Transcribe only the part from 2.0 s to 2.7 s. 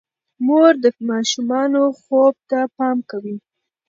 خوب ته